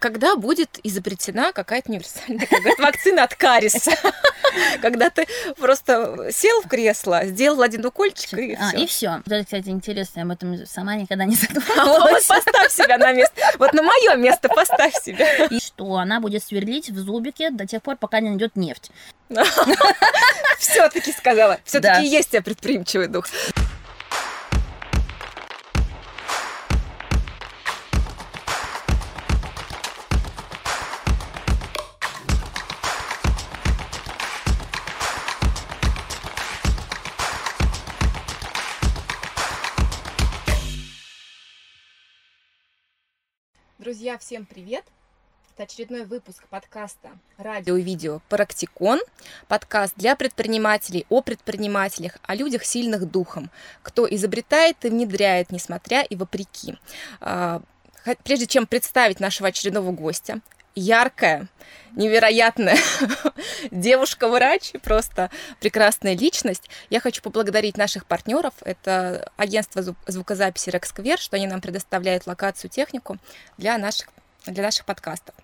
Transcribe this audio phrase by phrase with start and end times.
[0.00, 3.92] когда будет изобретена какая-то универсальная вакцина от кариеса?
[4.82, 5.26] Когда ты
[5.58, 8.78] просто сел в кресло, сделал один укольчик и а, все.
[8.78, 9.22] И все.
[9.26, 11.36] Это, кстати, интересно, я об этом сама никогда не
[11.76, 12.26] А задумывалась.
[12.26, 13.34] поставь себя на место.
[13.58, 15.46] Вот на мое место поставь себя.
[15.46, 18.90] И что она будет сверлить в зубике до тех пор, пока не найдет нефть.
[20.58, 21.60] Все-таки сказала.
[21.64, 23.26] Все-таки есть у тебя предприимчивый дух.
[43.90, 44.84] Друзья, всем привет!
[45.52, 47.08] Это очередной выпуск подкаста
[47.38, 49.00] «Радио и видео Практикон».
[49.48, 53.50] Подкаст для предпринимателей, о предпринимателях, о людях сильных духом,
[53.82, 56.78] кто изобретает и внедряет, несмотря и вопреки.
[57.20, 57.62] А,
[58.22, 60.40] Прежде чем представить нашего очередного гостя,
[60.74, 61.48] яркая,
[61.92, 62.78] невероятная
[63.70, 66.68] девушка-врач, просто прекрасная личность.
[66.88, 68.54] Я хочу поблагодарить наших партнеров.
[68.62, 73.18] Это агентство зву- звукозаписи Рексквер, что они нам предоставляют локацию, технику
[73.58, 74.08] для наших,
[74.46, 75.34] для наших подкастов.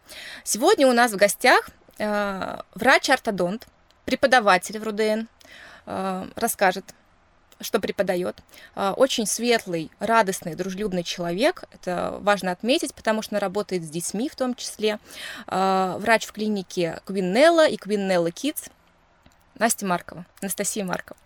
[0.45, 3.67] Сегодня у нас в гостях э, врач-ортодонт,
[4.05, 5.27] преподаватель в РУДН,
[5.86, 6.84] э, расскажет,
[7.61, 8.41] что преподает.
[8.75, 11.65] Э, Очень светлый, радостный, дружелюбный человек.
[11.73, 14.98] Это важно отметить, потому что он работает с детьми в том числе.
[15.47, 18.71] Э, Врач в клинике Квиннелла и Квиннелла Kids.
[19.59, 21.17] Настя Маркова, Анастасия Маркова.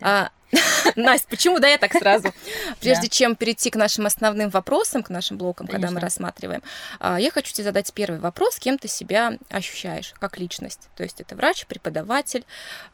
[0.00, 0.30] А,
[0.96, 2.32] Настя, почему да я так сразу?
[2.80, 3.08] Прежде Да.
[3.08, 6.00] чем перейти к нашим основным вопросам, к нашим блокам, когда мы Конечно.
[6.06, 6.62] рассматриваем,
[7.00, 10.88] а, я хочу тебе задать первый вопрос, кем ты себя ощущаешь как личность?
[10.96, 12.44] То есть это врач, преподаватель,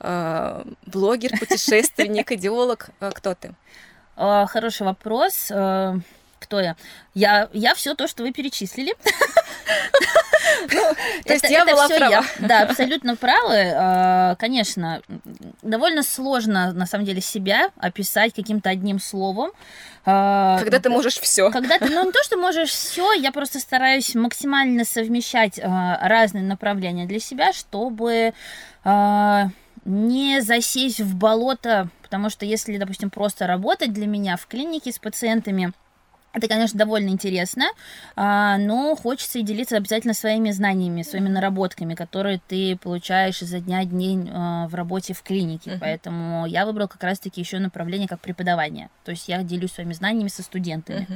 [0.00, 2.88] а, блогер, путешественник, идеолог.
[3.00, 3.54] А, Кто ты?
[4.16, 5.50] Хороший вопрос.
[6.42, 6.76] Кто я?
[7.14, 8.94] Я, я все то, что вы перечислили.
[11.24, 12.24] То есть я была права.
[12.40, 13.72] Да, абсолютно правы.
[13.74, 15.02] А, Конечно,
[15.62, 19.52] довольно сложно, на самом деле, себя описать каким-то одним словом.
[20.04, 21.50] А, Когда ты можешь все.
[21.50, 26.44] Когда ты, ну не то, что можешь все, я просто стараюсь максимально совмещать а, разные
[26.44, 28.32] направления для себя, чтобы
[29.84, 34.98] не засесть в болото, потому что если, допустим, просто работать для меня в клинике с
[34.98, 35.72] пациентами,
[36.32, 37.66] это, конечно, довольно интересно,
[38.16, 43.82] а, но хочется и делиться обязательно своими знаниями, своими наработками, которые ты получаешь изо дня
[43.82, 45.72] в день а, в работе в клинике.
[45.72, 45.80] Мгм.
[45.80, 48.88] Поэтому я выбрала как раз-таки еще направление как преподавание.
[49.04, 51.06] То есть я делюсь своими знаниями со студентами.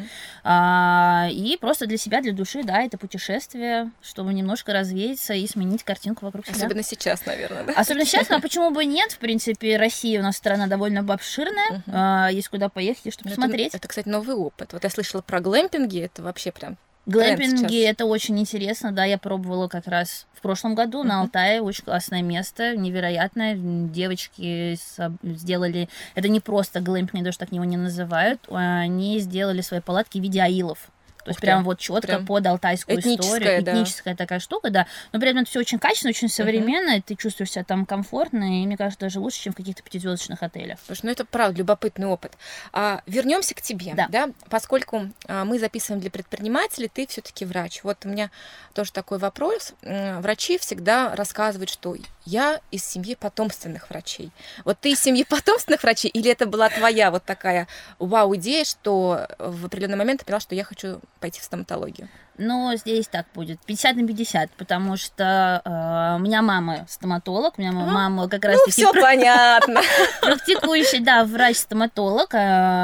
[0.44, 5.82] А, и просто для себя, для души, да, это путешествие, чтобы немножко развеяться и сменить
[5.82, 6.56] картинку вокруг себя.
[6.56, 7.72] Особенно сейчас, наверное, да?
[7.72, 9.12] Особенно сейчас, но почему бы нет?
[9.12, 13.74] В принципе, Россия у нас страна довольно обширная, а, есть куда поехать, чтобы Это- посмотреть.
[13.74, 14.72] Это, кстати, новый опыт.
[14.72, 19.68] Вот я слышала про глэмпинги, это вообще прям Глэмпинги это очень интересно, да, я пробовала
[19.68, 21.20] как раз в прошлом году на.
[21.20, 24.76] Алтае, очень классное место, невероятное, девочки
[25.22, 30.18] сделали, это не просто глэмпинг, даже так его не называют, а они сделали свои палатки
[30.18, 30.90] в виде аилов.
[31.26, 33.72] То есть прям вот четко прям под алтайскую этническая, историю, да.
[33.72, 34.86] этническая такая штука, да.
[35.12, 38.62] Но при этом это все очень качественно, очень современно, и ты чувствуешь себя там комфортно,
[38.62, 40.78] и мне кажется, даже лучше, чем в каких-то пятизвездочных отелях.
[40.86, 42.34] Слушай, ну это правда любопытный опыт.
[42.72, 44.28] А, вернемся к тебе, Да.
[44.48, 47.80] поскольку а, мы записываем для предпринимателей, ты все-таки врач.
[47.82, 48.30] Вот у меня
[48.72, 49.74] тоже такой вопрос.
[49.82, 54.30] Врачи всегда рассказывают, что я из семьи потомственных врачей.
[54.64, 57.66] Вот ты из семьи потомственных врачей, или это была твоя вот такая
[57.98, 62.08] вау-идея, что в определенный момент ты поняла, что я хочу пойти в стоматологию?
[62.38, 67.62] Но здесь так будет, 50 на 50, потому что э, у меня мама стоматолог, у
[67.62, 69.80] меня А, мама как Ну, раз-таки все понятно.
[70.20, 72.34] практикующий, да, врач-стоматолог.
[72.34, 72.38] э,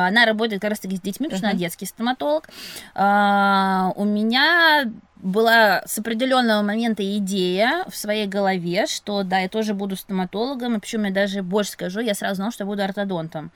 [0.07, 2.49] Она работает как раз-таки с детьми, потому что она детский стоматолог.
[2.95, 4.91] А, У меня
[5.22, 10.78] была с определенного момента идея в своей голове, что да, я тоже буду стоматологом, и
[10.81, 13.50] причем я даже больше скажу, я сразу знала, что я буду ортодонтом.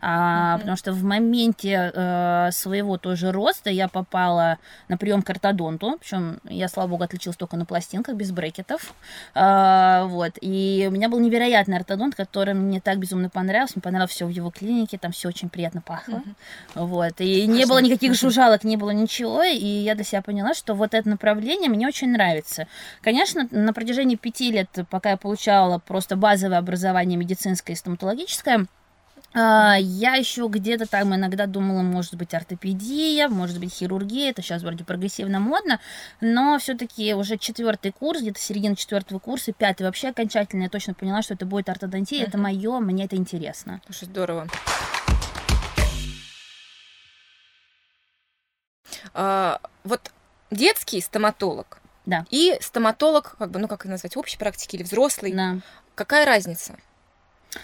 [0.00, 0.60] А, Мгм.
[0.60, 6.40] Потому что в моменте э, своего тоже роста я попала на прием к ортодонту, причем
[6.44, 8.92] я, слава богу, отличилась только на пластинках, без брекетов.
[9.34, 10.32] А, вот.
[10.40, 13.74] И у меня был невероятный ортодонт, который мне так безумно понравился.
[13.76, 16.16] Мне понравилось все в его клинике, там все очень приятно пахло.
[16.16, 16.36] Мгм.
[16.74, 17.20] Вот.
[17.20, 17.66] И не Важно.
[17.68, 19.44] было никаких жужжалок, не было ничего.
[19.44, 22.66] И я для себя поняла, что вот это направление мне очень нравится.
[23.02, 28.66] Конечно, на протяжении пяти лет, пока я получала просто базовое образование медицинское и стоматологическое,
[29.34, 34.30] а, Я еще где-то там иногда думала, может быть, ортопедия, может быть, хирургия.
[34.30, 35.80] Это сейчас вроде прогрессивно модно.
[36.20, 41.22] Но все-таки уже четвертый курс, где-то середина четвертого курса, пятый вообще окончательно я точно поняла,
[41.22, 42.24] что это будет ортодонтия.
[42.24, 42.42] Это Мгм.
[42.44, 43.80] мое, мне это интересно.
[43.86, 44.48] Слушай, здорово.
[49.14, 50.10] А, вот
[50.52, 52.24] детский стоматолог Да.
[52.30, 55.32] и стоматолог, как бы, ну как назвать, общей практики или взрослый.
[55.32, 55.56] Да.
[55.94, 56.76] Какая разница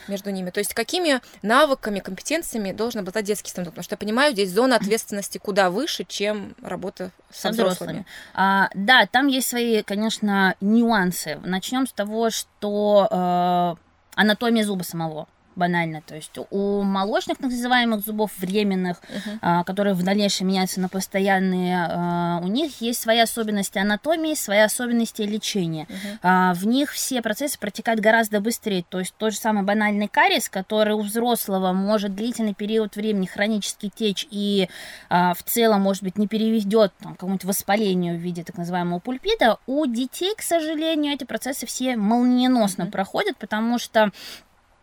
[0.07, 0.51] между ними?
[0.51, 3.75] То есть какими навыками, компетенциями должен обладать детский стоматолог?
[3.75, 7.91] Потому что я понимаю, здесь зона ответственности куда выше, чем работа со, со взрослыми.
[7.91, 8.07] взрослыми.
[8.35, 11.41] А, да, там есть свои, конечно, нюансы.
[11.43, 15.27] Начнем с того, что э, анатомия зуба самого
[15.59, 16.01] банально.
[16.01, 19.39] То есть у молочных так называемых зубов временных, Мгм.
[19.43, 24.61] а, которые в дальнейшем меняются на постоянные, а, у них есть свои особенности анатомии, свои
[24.61, 25.87] особенности лечения.
[25.89, 26.19] Мгм.
[26.23, 28.85] А, в них все процессы протекают гораздо быстрее.
[28.89, 33.91] То есть тот же самый банальный кариес, который у взрослого может длительный период времени хронически
[33.95, 34.69] течь и
[35.11, 39.01] а, в целом, может быть, не переведет там, к какому-нибудь воспалению в виде так называемого
[39.01, 42.93] пульпита, у детей, к сожалению, эти процессы все молниеносно Мгм.
[42.93, 44.13] проходят, потому что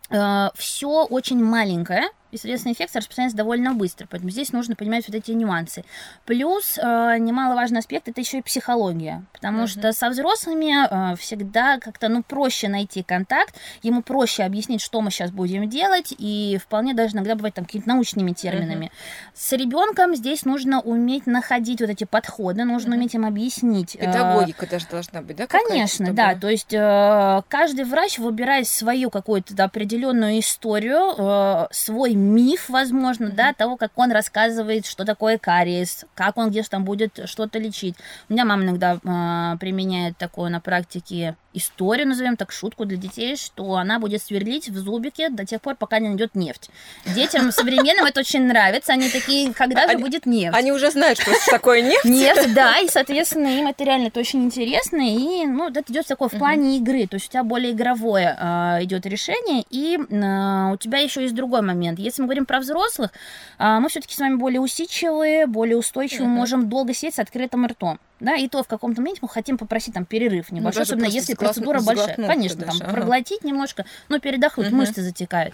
[0.10, 4.08] все очень маленькое, и, соответственно, инфекция распространяется довольно быстро.
[4.10, 5.84] Поэтому здесь нужно понимать вот эти нюансы.
[6.26, 6.82] Плюс э,
[7.20, 9.24] немаловажный аспект это еще и психология.
[9.34, 9.68] Потому Мгм.
[9.68, 15.12] что со взрослыми э, всегда как-то ну, проще найти контакт, ему проще объяснить, что мы
[15.12, 18.92] сейчас будем делать, и вполне даже иногда бывает там какими-то научными терминами.
[19.34, 23.00] С ребенком здесь нужно уметь находить вот эти подходы, нужно Мгм.
[23.00, 23.96] уметь им объяснить.
[23.96, 25.48] э, Педагогика даже должна быть, да?
[25.48, 26.36] Конечно, чтобы- да.
[26.36, 33.30] То есть э, каждый врач выбирает свою какую-то да, определенную историю, э, свой миф, возможно,
[33.30, 37.96] да, того, как он рассказывает, что такое кариес, как он где-то там будет что-то лечить.
[38.30, 43.36] У меня мама иногда э, применяет такое на практике историю, назовем так, шутку для детей,
[43.36, 46.70] что она будет сверлить в зубике до тех пор, пока не найдет нефть.
[47.06, 48.94] Детям современным это очень нравится.
[48.94, 50.56] Они такие, когда же будет нефть?
[50.56, 52.06] Они уже знают, что такое нефть.
[52.06, 56.30] Нефть, да, и, соответственно, им это реально это очень интересно, и, ну, это идет такое
[56.30, 60.78] в плане игры, то есть у тебя более игровое а, идет решение, и а, у
[60.78, 62.00] тебя еще есть другой момент.
[62.00, 63.12] Если мы говорим про взрослых,
[63.58, 68.00] а, мы все-таки с вами более усидчивые, более устойчивые, можем долго сидеть с открытым ртом.
[68.20, 71.34] Да, и то в каком-то моменте мы хотим попросить там перерыв небольшой, Ну, особенно если
[71.34, 72.16] процедура большая.
[72.16, 72.92] Конечно, там ага.
[72.94, 74.78] проглотить немножко, но передохнуть, Мгм.
[74.78, 75.54] мышцы затекают.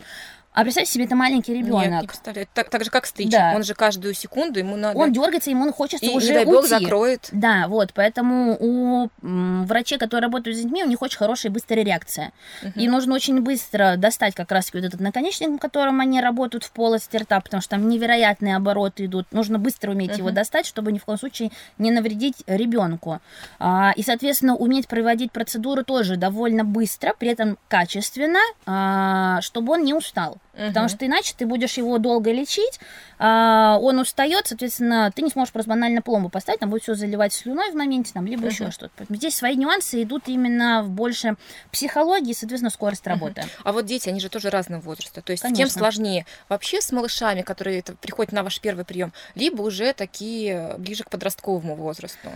[0.53, 2.01] А представьте себе, это маленький Нет, ребенок.
[2.01, 2.45] не представляю.
[2.53, 3.31] Так, так же, как стричь.
[3.31, 3.53] Да.
[3.55, 4.99] Он же каждую секунду ему надо...
[4.99, 6.67] Он дергается, ему хочется и, уже бог, уйти.
[6.67, 7.29] закроет.
[7.31, 11.85] Да, вот, поэтому у врачей, которые работают с детьми, у них очень хорошая и быстрая
[11.85, 12.33] реакция.
[12.63, 12.73] Мгм.
[12.75, 17.15] И нужно очень быстро достать как раз вот этот наконечник, которым они работают в полости
[17.15, 19.27] рта, потому что там невероятные обороты идут.
[19.31, 20.35] Нужно быстро уметь его Мгм.
[20.35, 23.21] достать, чтобы ни в коем случае не навредить ребенку.
[23.59, 29.85] А, и, соответственно, уметь проводить процедуры тоже довольно быстро, при этом качественно, а, чтобы он
[29.85, 30.39] не устал.
[30.51, 30.89] Потому Мгм.
[30.89, 32.79] что иначе ты будешь его долго лечить,
[33.19, 37.33] а, он устает, соответственно, ты не сможешь просто банально пломбу поставить, там будет все заливать
[37.33, 38.71] слюной в моменте, там, либо еще Мгм.
[38.71, 38.91] что-то.
[38.97, 41.35] Поэтому здесь свои нюансы идут именно в больше
[41.71, 43.43] психологии, соответственно, скорость работы.
[43.63, 45.21] А вот дети, они же тоже разного возраста.
[45.21, 45.79] То есть тем Конечно.
[45.79, 51.09] сложнее вообще с малышами, которые приходят на ваш первый прием, либо уже такие ближе к
[51.09, 52.29] подростковому возрасту.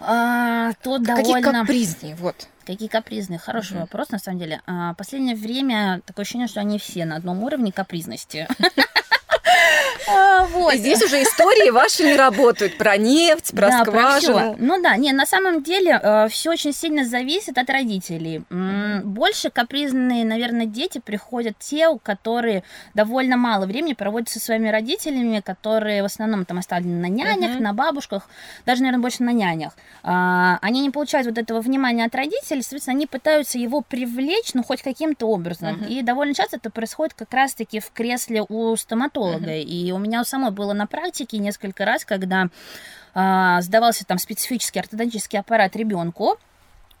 [0.00, 1.52] А, то Какие довольно...
[1.60, 2.48] капризнее, вот.
[2.64, 3.38] Какие капризные?
[3.38, 3.80] Хороший Мгм.
[3.82, 4.60] вопрос, на самом деле.
[4.66, 8.46] А, последнее время такое ощущение, что они все на одном уровне капризности.
[10.08, 10.74] А, Вот.
[10.74, 14.56] И здесь уже истории ваши не работают про нефть, про Да, про скважину.
[14.58, 16.00] Ну да, не, на самом деле
[16.30, 18.42] все очень сильно зависит от родителей.
[19.04, 22.62] Больше капризные, наверное, дети приходят те, у которые
[22.94, 27.62] довольно мало времени проводят со своими родителями, которые в основном там оставлены на нянях, Мгм.
[27.62, 28.28] на бабушках,
[28.66, 29.72] даже, наверное, больше на нянях.
[30.02, 34.62] А, Они не получают вот этого внимания от родителей, соответственно, они пытаются его привлечь, ну,
[34.62, 35.76] хоть каким-то образом.
[35.76, 35.86] Мгм.
[35.86, 39.54] И довольно часто это происходит как раз-таки в кресле у стоматолога.
[39.56, 42.48] И у меня у самой было на практике несколько раз, когда
[43.14, 46.38] а, сдавался там специфический ортодонтический аппарат ребенку.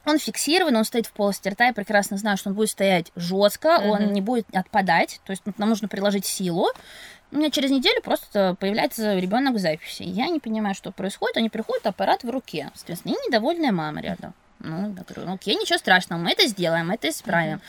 [0.06, 3.78] Он фиксирован, он стоит в полости рта, я прекрасно знаю, что он будет стоять жестко,
[3.78, 4.12] он Мгм.
[4.14, 6.68] не будет отпадать, то есть нам нужно приложить силу.
[7.32, 10.02] У меня через неделю просто появляется ребенок в записи.
[10.02, 14.32] Я не понимаю, что происходит, они приходят, аппарат в руке, соответственно, и недовольная мама рядом.
[14.58, 17.60] Ну, я говорю, ну окей, ничего страшного, мы это сделаем, мы это исправим.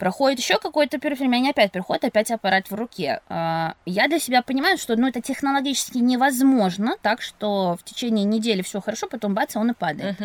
[0.00, 3.20] Проходит еще какой-то период времени, они опять приходят, опять аппарат в руке.
[3.28, 8.62] А, Я для себя понимаю, что ну, это технологически невозможно, так что в течение недели
[8.62, 10.16] все хорошо, потом бац, он и падает.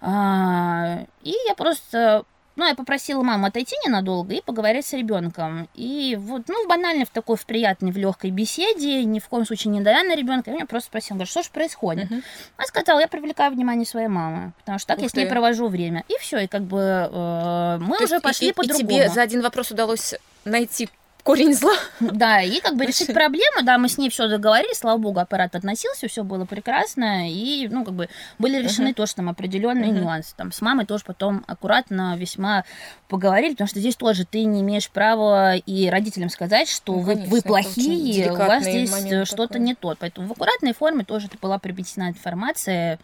[0.00, 2.24] А, И я просто,
[2.56, 5.68] ну, я попросила маму отойти ненадолго и поговорить с ребенком.
[5.74, 9.72] И вот, ну, банально в такой, в приятной, в легкой беседе, ни в коем случае
[9.72, 12.10] не давя на ребенка, я меня просто спросила, говорю, что же происходит?
[12.10, 12.22] Мгм.
[12.56, 15.68] Она сказала, я привлекаю внимание своей мамы, потому что так Ух я с ней провожу
[15.68, 16.04] время.
[16.08, 19.22] И все, и как бы э, мы То уже пошли и- по и тебе за
[19.22, 20.88] один вопрос удалось найти
[21.22, 21.74] корень зла.
[22.00, 25.54] Да, и как бы решить проблему, да, мы с ней все договорились, слава богу, аппарат
[25.54, 28.94] относился, все было прекрасно, и, ну, как бы были решены uh-huh.
[28.94, 30.00] тоже там определенные uh-huh.
[30.00, 30.34] нюансы.
[30.36, 32.64] Там с мамой тоже потом аккуратно весьма
[33.08, 37.14] поговорили, потому что здесь тоже ты не имеешь права и родителям сказать, что ну, вы,
[37.14, 39.94] конечно, вы плохие, у вас здесь что-то не то.
[39.98, 42.98] Поэтому в аккуратной форме тоже это была приобретена информация,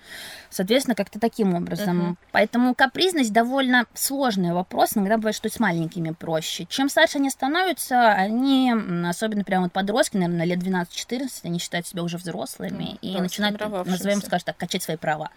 [0.50, 2.00] соответственно, как-то таким образом.
[2.00, 2.16] Uh-huh.
[2.32, 6.66] Поэтому капризность довольно сложный вопрос, иногда бывает, что с маленькими проще.
[6.68, 8.74] Чем старше они становятся, они,
[9.06, 13.60] особенно прямо вот подростки, наверное, лет 12-14, они считают себя уже взрослыми mm, и начинают,
[13.86, 15.30] назовем, скажем так, качать свои права.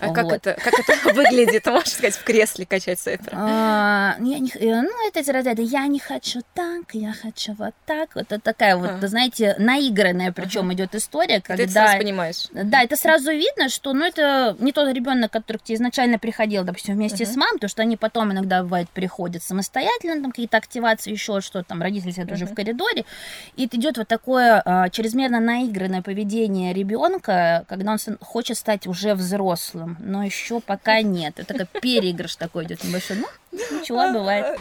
[0.00, 0.14] А вот.
[0.14, 3.48] как, это, как это выглядит, можешь сказать, в кресле качать свои права?
[3.50, 8.14] А, я не, э, ну, это разряда «я не хочу так, я хочу вот так».
[8.14, 9.08] Вот это такая вот, а.
[9.08, 11.40] знаете, наигранная причем идет история.
[11.40, 12.48] Ты это сразу понимаешь.
[12.52, 16.64] Да, это сразу видно, что, ну, это не тот ребенок, который к тебе изначально приходил,
[16.64, 21.12] допустим, вместе с мамой, то что они потом иногда, бывает, приходят самостоятельно, там какие-то активации,
[21.12, 23.04] еще что-то, там родители сидят уже в коридоре,
[23.56, 29.96] и идет вот такое а, чрезмерно наигранное поведение ребенка, когда он хочет стать уже взрослым,
[30.00, 31.38] но еще пока нет.
[31.38, 33.18] Это как переигрыш такой идет небольшой.
[33.18, 34.58] Ну, ничего, бывает.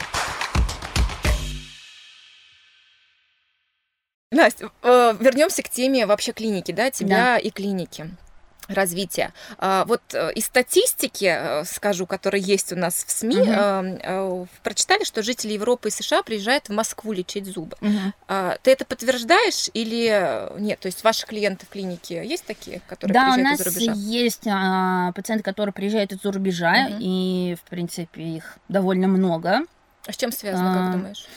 [4.32, 7.38] Настя, э, вернемся к теме вообще клиники, да, тебя да.
[7.38, 8.12] и клиники
[8.70, 9.34] развития.
[9.58, 14.48] А, вот э, из статистики, э, скажу, которая есть у нас в СМИ, угу.
[14.64, 17.76] прочитали, что жители Европы и США приезжают в Москву лечить зубы.
[17.82, 18.14] Угу.
[18.62, 20.80] Ты это подтверждаешь или нет?
[20.80, 23.86] То есть ваши клиенты в клинике есть такие, которые да, приезжают из за рубежа?
[23.86, 26.98] Да, у нас есть а, пациенты, которые приезжают из-за рубежа, угу.
[27.00, 29.62] и, в принципе, их довольно много.
[30.06, 31.28] А с чем связано, а, как думаешь?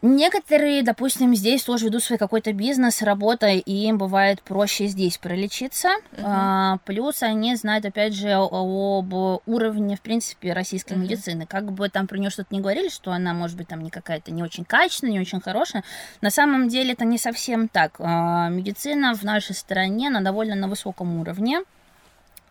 [0.00, 5.88] Некоторые, допустим, здесь тоже ведут свой какой-то бизнес, работа, и им бывает проще здесь пролечиться.
[5.88, 6.22] Uh-huh.
[6.24, 10.98] А, плюс они знают, опять же, об уровне, в принципе, российской uh-huh.
[10.98, 11.46] медицины.
[11.46, 14.30] Как бы там про нее что-то не говорили, что она, может быть, там не какая-то
[14.30, 15.82] не очень качественная, не очень хорошая.
[16.20, 17.96] На самом деле это не совсем так.
[17.98, 21.62] А, медицина в нашей стране, на довольно на высоком уровне.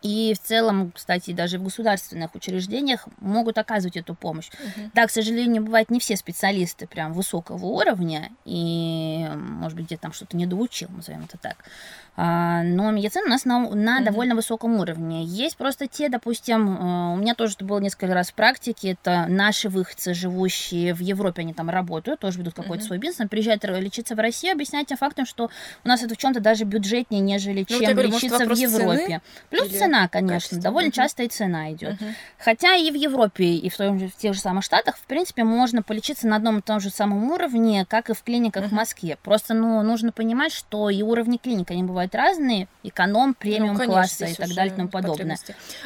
[0.01, 4.49] И в целом, кстати, даже в государственных учреждениях могут оказывать эту помощь.
[4.49, 4.91] Угу.
[4.93, 10.13] Да, к сожалению, бывает не все специалисты прям высокого уровня, и, может быть, где-то там
[10.13, 11.57] что-то недоучил, назовем это так.
[12.19, 14.03] А, но медицина у нас на, на mm-hmm.
[14.03, 15.23] довольно высоком уровне.
[15.23, 19.27] Есть просто те, допустим, э, у меня тоже это было несколько раз в практике, это
[19.29, 22.87] наши выходцы, живущие в Европе, они там работают, тоже ведут какой-то mm-hmm.
[22.87, 25.51] свой бизнес, приезжают лечиться в Россию, объяснять тем фактом, что
[25.83, 29.05] у нас это в чем-то даже бюджетнее, нежели ну, чем говорю, лечиться может, в Европе.
[29.05, 29.21] Цены?
[29.51, 30.91] Плюс Или цена, конечно, довольно mm-hmm.
[30.91, 31.93] часто и цена идет.
[31.93, 32.13] Mm-hmm.
[32.39, 35.43] Хотя и в Европе, и в, том же, в тех же самых Штатах, в принципе,
[35.43, 38.69] можно полечиться на одном и том же самом уровне, как и в клиниках mm-hmm.
[38.69, 39.17] в Москве.
[39.23, 43.93] Просто, ну, нужно понимать, что и уровни клиник, они бывают разные, эконом, премиум ну, конечно,
[43.93, 45.37] класса и так далее и тому подобное.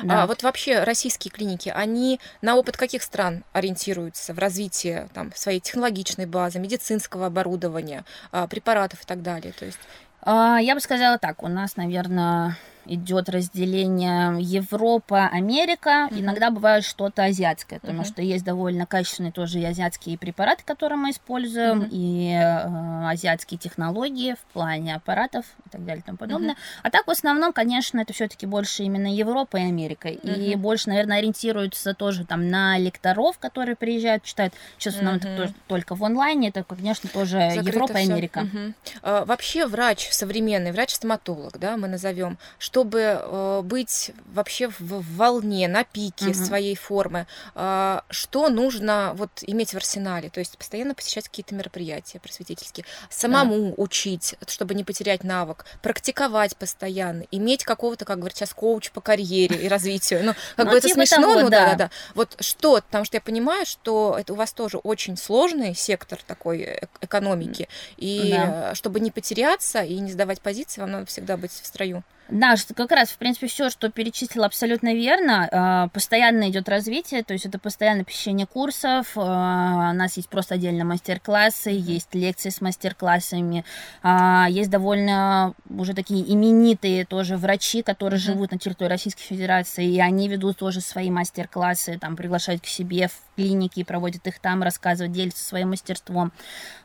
[0.04, 0.24] Да.
[0.24, 5.60] А вот вообще российские клиники, они на опыт каких стран ориентируются в развитии там, своей
[5.60, 9.54] технологичной базы, медицинского оборудования, а, препаратов и так далее?
[9.54, 9.80] То есть...
[10.24, 12.58] А, я бы сказала так, у нас, наверное,
[12.94, 16.10] идет разделение Европа, Америка.
[16.10, 16.20] Mm-hmm.
[16.20, 18.06] Иногда бывает что-то азиатское, потому mm-hmm.
[18.06, 21.90] что есть довольно качественные тоже и азиатские препараты, которые мы используем, mm-hmm.
[21.92, 26.56] и э, азиатские технологии в плане аппаратов и так далее и тому подобное.
[26.56, 26.82] Mm-hmm.
[26.84, 30.10] А так в основном, конечно, это все-таки больше именно Европа и Америка.
[30.10, 30.46] Mm-hmm.
[30.46, 34.54] И больше, наверное, ориентируются тоже там на лекторов, которые приезжают, читают.
[34.78, 35.16] Сейчас mm-hmm.
[35.18, 36.50] это тоже, только в онлайне.
[36.50, 38.40] Это, конечно, тоже Закрыто Европа и Америка.
[38.42, 38.74] Mm-hmm.
[39.04, 42.38] А, вообще врач современный, врач-стоматолог, да, мы назовем,
[42.82, 46.34] чтобы э, быть вообще в волне, на пике угу.
[46.34, 50.32] своей формы, э, что нужно вот иметь в арсенале?
[50.32, 53.74] То есть постоянно посещать какие-то мероприятия просветительские, самому да.
[53.78, 59.58] учить, чтобы не потерять навык, практиковать постоянно, иметь какого-то, как говорят сейчас, коуч по карьере
[59.58, 60.22] и развитию.
[60.24, 61.92] Ну, как ну, бы это типа смешно, ну да, да, да.
[62.16, 66.62] Вот что, потому что я понимаю, что это у вас тоже очень сложный сектор такой
[66.62, 68.36] э, экономики, и
[68.74, 72.04] чтобы не потеряться и не сдавать позиции, вам надо всегда быть в строю.
[72.32, 75.50] Да, что как раз, в принципе, все, что перечислила, абсолютно верно.
[75.52, 79.12] А, постоянно идет развитие, то есть это постоянное посещение курсов.
[79.18, 83.66] А, у нас есть просто отдельно мастер-классы, есть лекции с мастер-классами,
[84.02, 88.24] а, есть довольно уже такие именитые тоже врачи, которые mm-hmm.
[88.24, 93.10] живут на территории Российской Федерации, и они ведут тоже свои мастер-классы, там приглашают к себе
[93.10, 96.32] в клиники, проводят их там, рассказывают, делятся своим мастерством.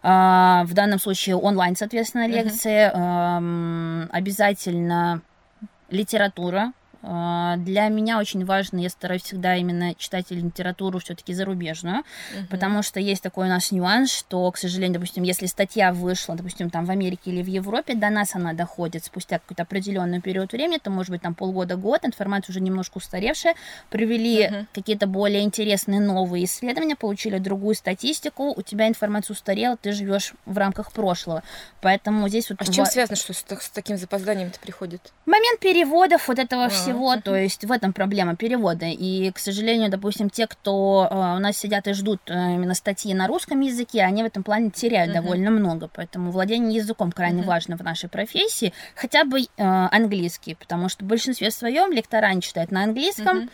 [0.03, 2.91] В данном случае онлайн, соответственно, лекции.
[2.91, 4.09] Mm-hmm.
[4.11, 5.23] Обязательно
[5.91, 6.73] литература,
[7.07, 12.47] для меня очень важно, я стараюсь всегда именно читать литературу все-таки зарубежную, угу.
[12.51, 16.69] потому что есть такой у нас нюанс, что, к сожалению, допустим, если статья вышла, допустим,
[16.69, 20.77] там в Америке или в Европе, до нас она доходит спустя какой-то определенный период времени,
[20.79, 23.55] это может быть там полгода-год, информация уже немножко устаревшая,
[23.89, 24.67] привели угу.
[24.75, 30.59] какие-то более интересные новые исследования, получили другую статистику, у тебя информация устарела, ты живешь в
[30.59, 31.45] рамках прошлого.
[31.81, 32.61] Поэтому здесь вот...
[32.61, 35.13] А с чем связано, что с, с таким запозданием это приходит?
[35.25, 37.23] Момент переводов вот этого а, всего, uh-huh.
[37.23, 38.87] то есть в этом проблема перевода.
[38.87, 43.13] И, к сожалению, допустим, те, кто э, у нас сидят и ждут э, именно статьи
[43.15, 45.89] на русском языке, они в этом плане теряют довольно много.
[45.93, 48.73] Поэтому владение языком крайне важно в нашей профессии.
[48.95, 53.51] Хотя бы э, английский, потому что в большинстве своем лектора не читают на английском.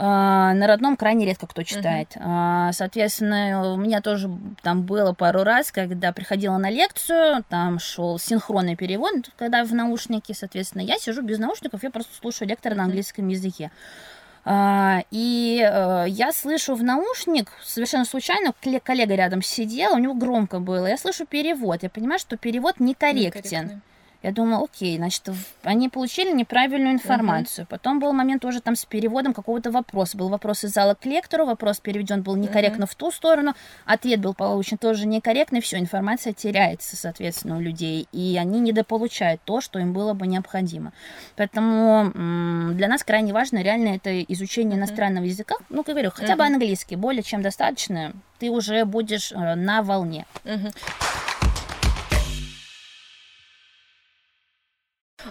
[0.00, 2.14] А, на родном крайне редко кто читает.
[2.14, 2.72] Uh-huh.
[2.72, 4.30] Соответственно, у меня тоже
[4.62, 10.34] там было пару раз, когда приходила на лекцию, там шел синхронный перевод, когда в наушнике,
[10.34, 13.72] соответственно, я сижу без наушников, я просто слушаю лектора на английском языке.
[14.44, 20.60] Uh, и uh, я слышу в наушник, совершенно случайно, коллега рядом сидел, у него громко
[20.60, 23.42] было, я слышу перевод, я понимаю, что перевод некорректен.
[23.42, 23.80] Некорректный.
[24.22, 25.28] Я думала, окей, значит,
[25.62, 27.64] они получили неправильную информацию.
[27.64, 27.68] Uh-huh.
[27.70, 30.16] Потом был момент тоже там с переводом какого-то вопроса.
[30.16, 32.90] Был вопрос из зала к лектору, вопрос переведен был некорректно uh-huh.
[32.90, 38.36] в ту сторону, ответ был получен тоже некорректный, все, информация теряется, соответственно, у людей, и
[38.40, 40.92] они недополучают то, что им было бы необходимо.
[41.36, 44.78] Поэтому м- для нас крайне важно реально это изучение uh-huh.
[44.80, 45.54] иностранного языка.
[45.68, 46.38] Ну, как говорю, хотя uh-huh.
[46.38, 50.26] бы английский, более чем достаточно, ты уже будешь э, на волне.
[50.44, 50.74] Uh-huh.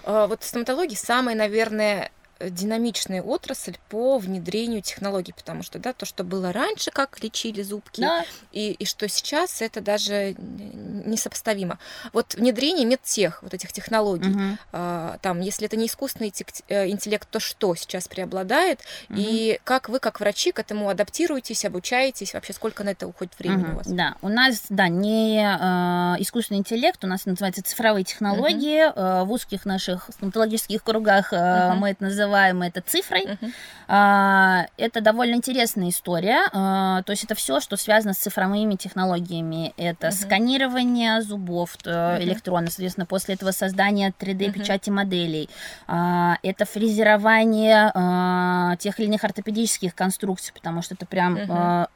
[0.04, 6.22] А, вот стоматология самая, наверное, динамичная отрасль по внедрению технологий, потому что да, то, что
[6.22, 8.24] было раньше, как лечили зубки, да.
[8.52, 11.78] и, и что сейчас, это даже несопоставимо.
[12.12, 14.58] Вот внедрение медтех, вот этих технологий, угу.
[14.72, 16.32] а, там, если это не искусственный
[16.68, 18.80] э, интеллект, то что сейчас преобладает,
[19.10, 19.18] угу.
[19.18, 23.64] и как вы, как врачи, к этому адаптируетесь, обучаетесь, вообще сколько на это уходит времени
[23.64, 23.72] угу.
[23.72, 23.86] у вас?
[23.88, 29.00] Да, у нас, да, не э, искусственный интеллект, у нас называется цифровые технологии, угу.
[29.00, 31.78] э, в узких наших стоматологических кругах э, угу.
[31.78, 33.24] мы это называем называем это цифрой.
[33.24, 33.52] Uh-huh.
[33.88, 36.48] А, это довольно интересная история.
[36.52, 39.72] А, то есть это все, что связано с цифровыми технологиями.
[39.76, 40.12] Это uh-huh.
[40.12, 42.22] сканирование зубов uh-huh.
[42.22, 44.92] электронно, соответственно, после этого создание 3D-печати uh-huh.
[44.92, 45.48] моделей.
[45.86, 51.36] А, это фрезерование а, тех или иных ортопедических конструкций, потому что это прям...
[51.36, 51.88] Uh-huh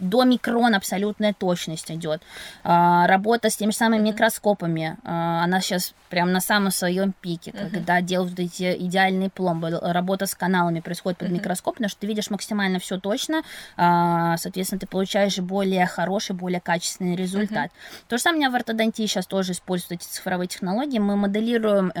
[0.00, 2.22] до микрон абсолютная точность идет.
[2.62, 7.52] А, работа с теми же самыми микроскопами, а, она сейчас прям на самом своем пике,
[7.72, 9.78] когда делают эти идеальные пломбы.
[9.82, 11.32] Работа с каналами происходит под uh-huh.
[11.32, 13.42] микроскопом, потому что ты видишь максимально все точно,
[13.76, 17.70] а, соответственно, ты получаешь более хороший, более качественный результат.
[18.08, 20.98] То же самое в ортодонтии сейчас тоже используют эти цифровые технологии.
[20.98, 21.92] Мы моделируем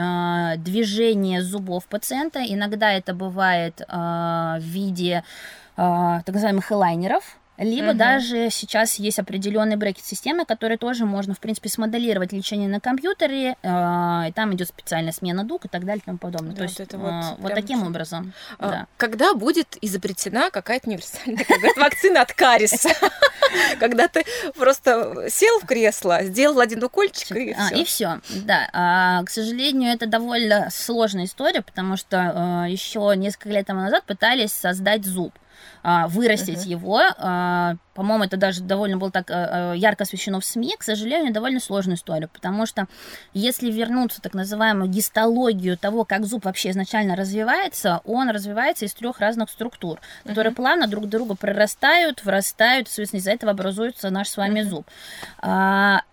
[0.62, 2.40] движение зубов пациента.
[2.44, 5.24] Иногда это бывает в виде
[5.76, 7.98] так называемых элайнеров, либо угу.
[7.98, 14.28] даже сейчас есть определенные брекет-системы, которые тоже можно, в принципе, смоделировать лечение на компьютере, э,
[14.28, 16.50] и там идет специальная смена дуг и так далее и тому подобное.
[16.50, 17.86] Да, То есть это вот, э, вот таким все.
[17.86, 18.32] образом.
[18.58, 18.86] А, да.
[18.96, 21.44] Когда будет изобретена какая-то универсальная
[21.76, 22.90] вакцина от кариеса?
[23.78, 24.24] Когда ты
[24.56, 27.62] просто сел в кресло, сделал один укольчик и все.
[27.62, 28.68] А, и все, да.
[28.72, 34.02] А, к сожалению, это довольно сложная история, потому что э, еще несколько лет тому назад
[34.04, 35.32] пытались создать зуб.
[35.82, 36.70] А, вырастить uh-huh.
[36.70, 37.00] его.
[37.94, 41.60] А, по-моему, это даже довольно было так а, ярко освещено в СМИ, к сожалению, довольно
[41.60, 42.86] сложную историю, потому что
[43.32, 49.20] если вернуться так называемую гистологию того, как зуб вообще изначально развивается, он развивается из трех
[49.20, 50.56] разных структур, которые uh-huh.
[50.56, 54.64] плавно друг друга прорастают, вырастают, соответственно, из-за этого образуется наш с вами uh-huh.
[54.64, 54.86] зуб.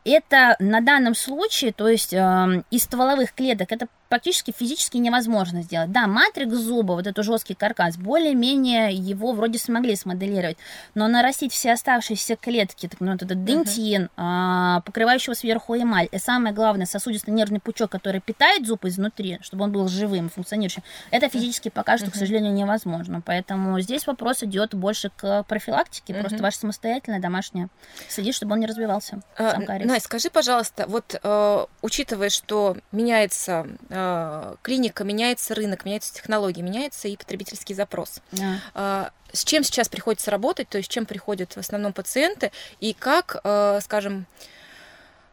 [0.04, 5.92] Это на данном случае, то есть из стволовых клеток, это практически физически невозможно сделать.
[5.92, 10.58] Да, матрикс зуба, вот этот жесткий каркас, более-менее его вроде смогли смоделировать,
[10.96, 14.82] но нарастить все оставшиеся клетки, так ну, вот этот дентин, uh-huh.
[14.84, 19.72] покрывающего сверху эмаль, и самое главное, сосудистый нервный пучок, который питает зуб изнутри, чтобы он
[19.72, 22.12] был живым, функционирующим, это физически пока что, uh-huh.
[22.12, 23.22] к сожалению, невозможно.
[23.26, 26.22] Поэтому здесь вопрос идет больше к профилактике, uh-huh.
[26.22, 27.70] просто ваше самостоятельное домашнее
[28.08, 29.22] следить, чтобы он не развивался.
[29.38, 29.88] Uh, кариес.
[29.88, 37.08] Настя, скажи, пожалуйста, вот uh, учитывая, что меняется Э, клиника, меняется рынок, меняются технологии, меняется
[37.08, 38.22] и потребительский запрос.
[38.32, 39.12] Yeah.
[39.34, 43.80] С чем сейчас приходится работать, то есть чем приходят в основном пациенты, и как, э,
[43.84, 44.26] скажем,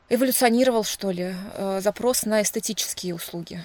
[0.09, 3.65] эволюционировал, что ли, э, запрос на эстетические услуги?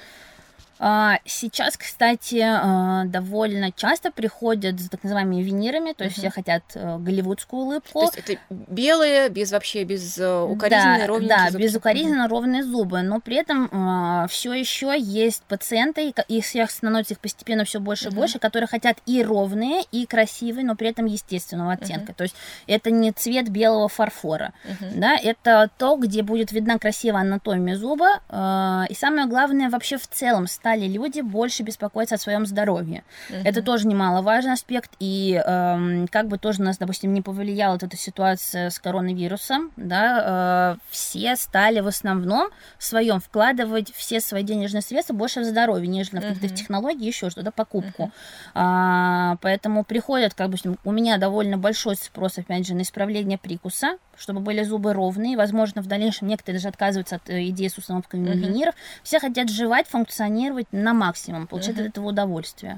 [0.86, 6.64] А, сейчас, кстати, а, довольно часто приходят с так называемыми винирами, то есть все хотят
[6.76, 8.00] э, голливудскую улыбку.
[8.00, 11.64] То есть это белые, без вообще, без э, укоризненные, да, ровненькие Да, зубки.
[11.64, 17.14] без укоризненно ровные зубы, но при этом все еще есть пациенты, и и их становится
[17.14, 18.16] их постепенно все больше и Мгм.
[18.18, 22.14] больше, которые хотят и ровные, и красивые, но при этом естественного оттенка.
[22.14, 22.36] То есть
[22.68, 24.52] это не цвет белого фарфора.
[24.66, 25.00] Мгм.
[25.00, 28.20] Да, это то, где будет видна красивая анатомия зуба.
[28.90, 33.04] И самое главное, вообще в целом стали люди больше беспокоиться о своем здоровье.
[33.30, 33.42] Мгм.
[33.46, 34.92] Это тоже немаловажный аспект.
[35.00, 40.76] И эм, как бы тоже нас, допустим, не повлияла вот эта ситуация с коронавирусом, да,
[40.76, 45.88] э, все стали в основном в своем вкладывать все свои денежные средства больше в здоровье,
[45.88, 48.12] нежели в какие-то технологии, еще что-то, покупку.
[48.56, 53.98] А, поэтому приходят, как бы, у меня довольно большой спрос, опять же, на исправление прикуса,
[54.18, 55.38] чтобы были зубы ровные.
[55.38, 58.40] Возможно, в дальнейшем некоторые даже отказываются от э, идеи с установками Мгм.
[58.40, 58.76] виниров.
[59.04, 61.86] Все хотят жевать, функционировать на максимум, получать Мгм.
[61.86, 62.78] от этого удовольствие.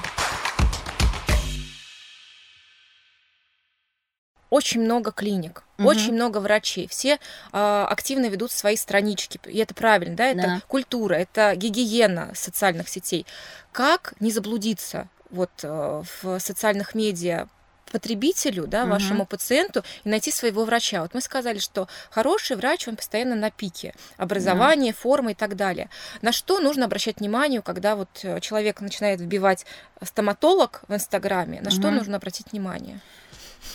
[4.49, 5.87] очень много клиник, Мгм.
[5.87, 6.87] очень много врачей.
[6.87, 7.19] Все
[7.51, 9.39] а, активно ведут свои странички.
[9.45, 10.25] И это правильно, да?
[10.27, 10.61] Это Да.
[10.67, 13.25] культура, это гигиена социальных сетей.
[13.73, 17.47] Как не заблудиться вот э, в социальных медиа
[17.95, 21.01] потребителю, да, вашему пациенту и найти своего врача.
[21.01, 25.87] Вот мы сказали, что хороший врач, он постоянно на пике образования, формы и так далее.
[26.21, 29.65] На что нужно обращать внимание, когда вот э, человек начинает вбивать
[30.03, 31.95] стоматолог в Инстаграме, на что Мгм.
[31.95, 32.99] нужно обратить внимание?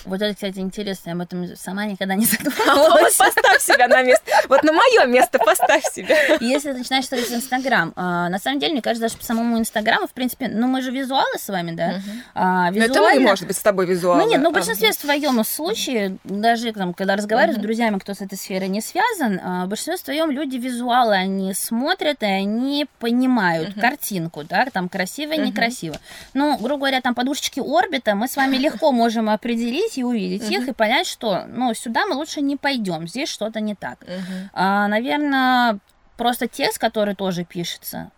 [0.04, 3.16] Вот это, кстати, интересно, я об этом сама никогда не Вот задумывалась.
[3.16, 4.24] поставь себя на место.
[4.48, 6.16] Вот на мое место поставь себя.
[6.40, 10.06] Если ты начинаешь строить Инстаграм, а, на самом деле, мне кажется, даже по самому Инстаграму,
[10.06, 12.00] в принципе, ну мы же визуалы с вами, да?
[12.34, 14.24] А, Но это мы, может быть, с тобой визуально.
[14.24, 17.60] Ну нет, ну в А, большинстве своем случае, даже там, когда разговариваю Мгм.
[17.62, 22.22] с друзьями, кто с этой сферой не связан, в большинстве своем люди визуалы, они смотрят
[22.22, 25.96] и они понимают картинку, да, там красиво некрасиво.
[26.34, 30.60] Ну, грубо говоря, там подушечки орбита мы с вами легко можем определить и увидеть их
[30.60, 30.70] Мгм.
[30.70, 33.98] и понять, что, ну, сюда мы лучше не пойдем, здесь что-то не так.
[34.02, 34.50] Мгм.
[34.52, 35.78] А, наверное,
[36.16, 38.10] просто текст, который тоже пишется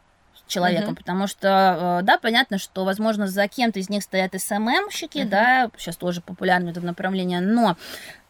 [0.46, 0.96] человеком, Мгм.
[0.96, 5.29] потому что, э, да, понятно, что, возможно, за кем-то из них стоят СММщики, Мгм.
[5.31, 7.77] да, сейчас тоже популярно это направление, но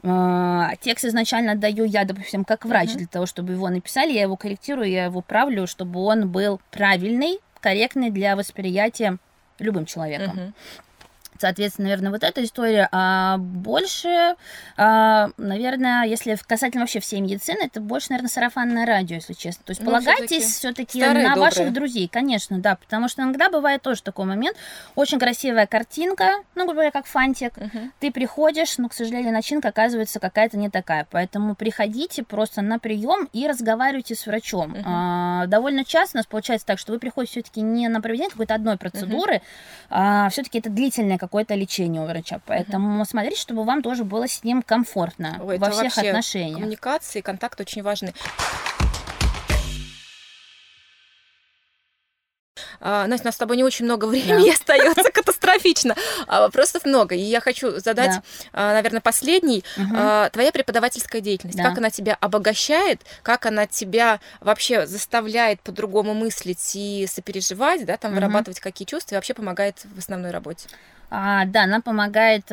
[0.04, 2.98] э, текст изначально даю я, допустим, как врач, Мгм.
[2.98, 7.38] для того, чтобы его написали, я его корректирую, я его правлю, чтобы он был правильный,
[7.60, 9.18] корректный для восприятия
[9.58, 10.36] любым человеком.
[10.36, 10.54] Мгм.
[11.42, 12.88] Соответственно, наверное, вот эта история.
[12.92, 14.36] А больше,
[14.76, 19.64] а, наверное, если касательно вообще всей медицины, это больше, наверное, сарафанное радио, если честно.
[19.64, 21.34] То есть Ну, полагайтесь все-таки на добрые.
[21.34, 24.56] ваших друзей, конечно, да, потому что иногда бывает тоже такой момент.
[24.94, 27.56] Очень красивая картинка, ну, грубо говоря, как фантик.
[27.56, 27.92] Мгм.
[27.98, 31.08] Ты приходишь, но, к сожалению, начинка оказывается какая-то не такая.
[31.10, 34.70] Поэтому приходите просто на прием и разговаривайте с врачом.
[34.70, 34.82] Мгм.
[34.86, 38.54] А, довольно часто у нас получается так, что вы приходите все-таки не на проведение какой-то
[38.54, 39.42] одной процедуры,
[39.90, 42.40] а все-таки это длительное какое-то лечение у врача.
[42.44, 46.58] Поэтому смотрите, чтобы вам тоже было с ним комфортно Ой, во всех отношениях.
[46.58, 48.12] Коммуникации, контакт очень важны.
[52.82, 55.94] А, Настя, у нас с тобой не очень много времени остается, катастрофично.
[56.26, 57.14] А вопросов много.
[57.14, 58.22] И я хочу задать, Да.
[58.52, 59.64] а, наверное, последний.
[59.94, 61.64] А, Твоя преподавательская деятельность, Да.
[61.68, 68.10] как она тебя обогащает, как она тебя вообще заставляет по-другому мыслить и сопереживать, да, там
[68.12, 68.20] Мгм.
[68.20, 70.68] вырабатывать какие чувства и вообще помогает в основной работе?
[71.14, 72.46] А, да, она помогает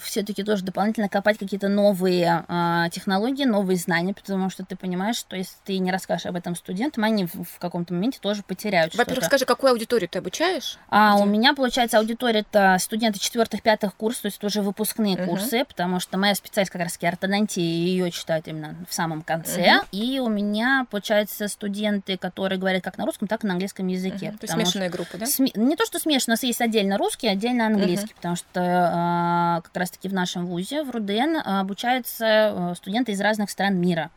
[0.00, 5.34] все-таки тоже дополнительно копать какие-то новые а, технологии, новые знания, потому что ты понимаешь, что
[5.34, 9.24] если ты не расскажешь об этом студентам, они в, в каком-то моменте тоже потеряют Во-первых,
[9.24, 10.78] скажи, какую аудиторию ты обучаешь?
[10.88, 11.22] А Где?
[11.22, 15.26] у меня, получается, аудитория это студенты четвертых-пятых курсов, то есть уже выпускные Мгм.
[15.26, 19.74] курсы, потому что моя специальность как раз ортодонтия, и ее читают именно в самом конце.
[19.76, 19.86] Мгм.
[19.92, 24.28] И у меня, получается, студенты, которые говорят как на русском, так и на английском языке.
[24.30, 24.38] Мгм.
[24.38, 25.26] То есть потому что- смешанная группа, да?
[25.26, 28.60] Сме- Не то, что смешно, у нас есть отдельно русский, отдельно английский, потому что
[28.96, 33.76] а, как раз-таки в нашем вузе, в РУДН, а, обучаются а, студенты из разных стран
[33.76, 34.10] мира.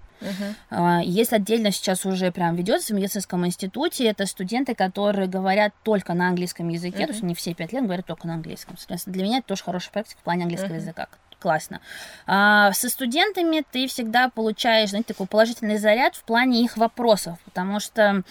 [0.69, 6.13] А, Есть отдельно сейчас уже прям ведется в медицинском институте, это студенты, которые говорят только
[6.13, 8.77] на английском языке, то есть не все пять лет говорят только на английском.
[8.77, 10.82] Соответственно, для меня это тоже хорошая практика в плане английского Мгм.
[10.82, 11.08] языка.
[11.39, 11.82] Классно.
[12.25, 17.80] А, со студентами ты всегда получаешь, знаете, такой положительный заряд в плане их вопросов, потому
[17.80, 18.23] что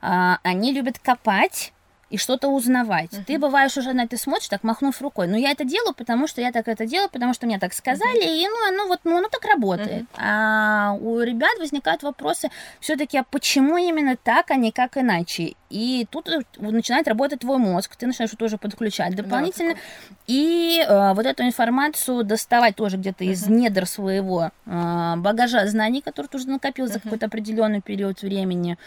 [0.00, 1.72] а, они любят копать
[2.10, 3.12] и что-то узнавать.
[3.12, 3.24] Мгм.
[3.24, 5.26] Ты бываешь уже на это смотришь, так махнув рукой.
[5.28, 8.24] Ну, я это делаю, потому что я так это делаю, потому что мне так сказали,
[8.42, 10.06] и ну, оно вот, ну, оно так работает.
[10.16, 15.54] А у ребят возникают вопросы все-таки, а почему именно так, а не как иначе?
[15.70, 19.74] И тут начинает работать твой мозг, ты начинаешь тоже подключать дополнительно.
[19.74, 19.84] такое.
[20.26, 23.56] И э, вот эту информацию доставать тоже где-то из Мгм.
[23.56, 27.00] недр своего э, багажа знаний, который ты уже накопил за Мгм.
[27.02, 28.78] какой-то определенный период времени.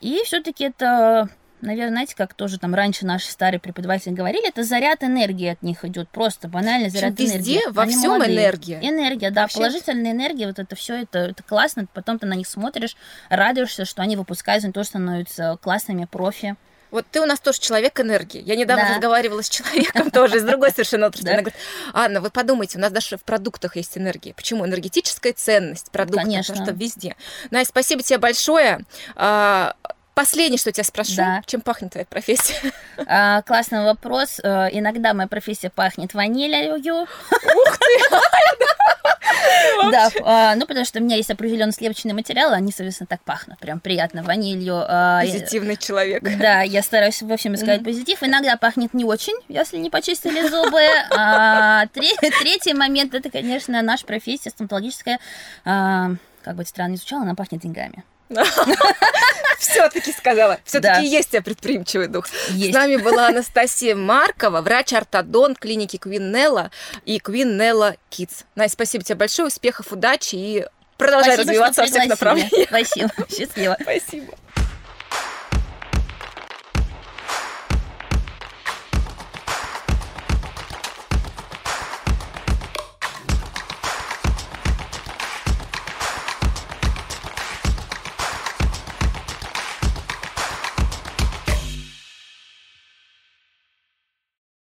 [0.00, 1.28] И все-таки это
[1.60, 5.84] наверное, знаете, как тоже там раньше наши старые преподаватели говорили, это заряд энергии от них
[5.84, 7.54] идет, просто банальный заряд Везде, энергии.
[7.54, 8.36] Везде, во Они всем молодые.
[8.38, 8.80] энергия.
[8.82, 12.46] Энергия, да, Вообще положительная энергия, вот это все, это, это классно, потом ты на них
[12.46, 12.96] смотришь,
[13.28, 16.56] радуешься, что они выпускают, они тоже становятся классными профи.
[16.90, 18.42] Вот ты у нас тоже человек энергии.
[18.44, 18.94] Я недавно Да.
[18.94, 21.26] разговаривала с человеком тоже из другой совершенно отрасли.
[21.26, 21.32] Да.
[21.34, 21.60] Она говорит,
[21.92, 24.34] Анна, вы подумайте, у нас даже в продуктах есть энергия.
[24.34, 24.66] Почему?
[24.66, 26.22] Энергетическая ценность продукта.
[26.22, 26.52] Конечно.
[26.54, 27.14] Потому что везде.
[27.52, 28.80] Настя, спасибо тебе большое.
[30.20, 31.42] Последнее, что тебя спрошу, Да.
[31.46, 32.54] чем пахнет твоя профессия?
[33.06, 34.38] А, классный вопрос.
[34.42, 36.76] Э, Иногда моя профессия пахнет ванилью.
[36.76, 37.08] Ух
[37.78, 38.16] ты!
[39.92, 43.58] Да, а, ну потому что у меня есть определенный сливочный материал, они, соответственно, так пахнут,
[43.58, 44.84] прям приятно ванилью.
[44.86, 46.22] а, Позитивный человек.
[46.38, 48.22] Да, я стараюсь во всем искать позитив.
[48.22, 50.82] Иногда пахнет не очень, если не почистили зубы.
[51.16, 55.18] А тре- третий момент это, конечно, наша профессия стоматологическая.
[55.64, 58.04] Как бы это странно не звучало, она пахнет деньгами.
[59.58, 60.58] Все-таки сказала.
[60.64, 62.26] Все-таки есть у тебя предприимчивый дух.
[62.28, 66.70] С нами была Анастасия Маркова, врач-ортодонт клиники Nella
[67.04, 68.44] и Nella Kids.
[68.54, 70.66] Настя, спасибо тебе большое, успехов, удачи и
[70.96, 72.68] продолжай развиваться во всех направлениях.
[72.68, 73.10] Спасибо.
[73.28, 73.76] Счастливо.
[73.82, 74.34] Спасибо.